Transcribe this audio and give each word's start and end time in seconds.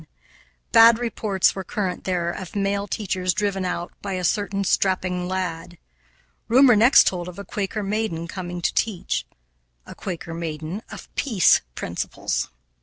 Bad 0.71 0.97
reports 0.97 1.53
were 1.53 1.63
current 1.63 2.05
there 2.05 2.31
of 2.31 2.55
male 2.55 2.87
teachers 2.87 3.35
driven 3.35 3.63
out 3.65 3.93
by 4.01 4.13
a 4.13 4.23
certain 4.23 4.63
strapping 4.63 5.27
lad. 5.27 5.77
Rumor 6.47 6.75
next 6.75 7.05
told 7.05 7.27
of 7.27 7.37
a 7.37 7.45
Quaker 7.45 7.83
maiden 7.83 8.27
coming 8.27 8.63
to 8.63 8.73
teach 8.73 9.27
a 9.85 9.93
Quaker 9.93 10.33
maiden 10.33 10.81
of 10.89 11.13
peace 11.13 11.61
principles. 11.75 12.49